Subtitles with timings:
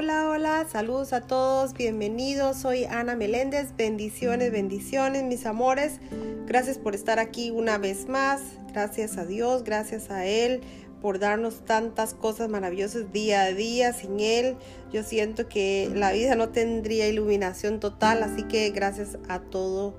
[0.00, 2.58] Hola, hola, saludos a todos, bienvenidos.
[2.58, 3.74] Soy Ana Meléndez.
[3.76, 5.98] Bendiciones, bendiciones, mis amores.
[6.46, 8.40] Gracias por estar aquí una vez más.
[8.72, 10.60] Gracias a Dios, gracias a Él
[11.02, 13.92] por darnos tantas cosas maravillosas día a día.
[13.92, 14.54] Sin Él,
[14.92, 18.22] yo siento que la vida no tendría iluminación total.
[18.22, 19.96] Así que gracias a todo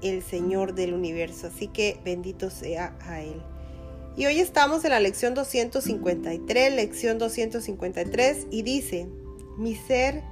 [0.00, 1.48] el Señor del universo.
[1.48, 3.42] Así que bendito sea a Él.
[4.16, 9.08] Y hoy estamos en la lección 253, lección 253, y dice,
[9.60, 10.22] mi ser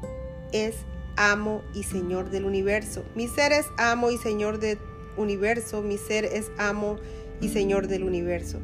[0.53, 0.75] es
[1.17, 3.05] amo y señor del universo.
[3.15, 4.79] Mi ser es amo y señor del
[5.19, 5.83] universo.
[5.83, 6.97] Mi ser es amo
[7.43, 8.59] y señor del universo.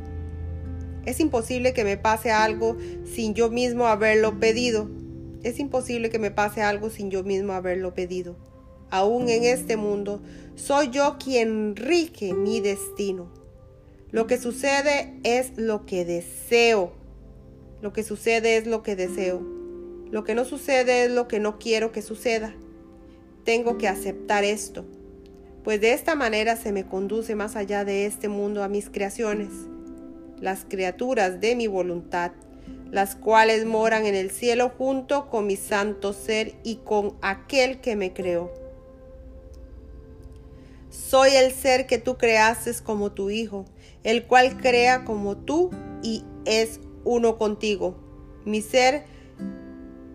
[1.04, 4.88] Es imposible que me pase algo sin yo mismo haberlo pedido.
[5.42, 8.34] Es imposible que me pase algo sin yo mismo haberlo pedido.
[8.88, 10.22] Aún en este mundo,
[10.54, 13.30] soy yo quien rige mi destino.
[14.12, 16.92] Lo que sucede es lo que deseo.
[17.82, 19.53] Lo que sucede es lo que deseo.
[20.14, 22.54] Lo que no sucede es lo que no quiero que suceda.
[23.42, 24.84] Tengo que aceptar esto,
[25.64, 29.48] pues de esta manera se me conduce más allá de este mundo a mis creaciones,
[30.40, 32.30] las criaturas de mi voluntad,
[32.92, 37.96] las cuales moran en el cielo junto con mi santo ser y con aquel que
[37.96, 38.52] me creó.
[40.90, 43.64] Soy el ser que tú creaste como tu hijo
[44.04, 45.72] el cual crea como tú
[46.04, 47.96] y es uno contigo.
[48.44, 49.12] Mi ser,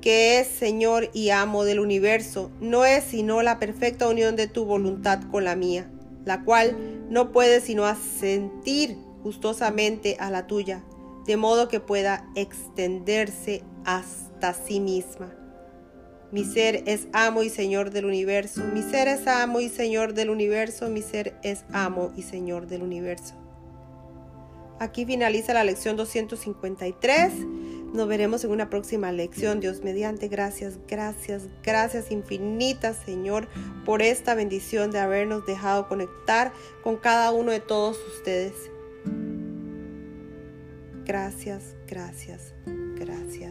[0.01, 4.65] que es Señor y amo del universo, no es sino la perfecta unión de tu
[4.65, 5.89] voluntad con la mía,
[6.25, 6.77] la cual
[7.09, 10.83] no puede sino asentir gustosamente a la tuya,
[11.25, 15.33] de modo que pueda extenderse hasta sí misma.
[16.31, 20.29] Mi ser es amo y Señor del universo, mi ser es amo y Señor del
[20.29, 23.33] universo, mi ser es amo y Señor del universo.
[24.79, 27.33] Aquí finaliza la lección 253.
[27.93, 29.59] Nos veremos en una próxima lección.
[29.59, 33.47] Dios mediante, gracias, gracias, gracias infinitas, Señor,
[33.85, 38.53] por esta bendición de habernos dejado conectar con cada uno de todos ustedes.
[41.05, 42.53] Gracias, gracias,
[42.95, 43.48] gracias.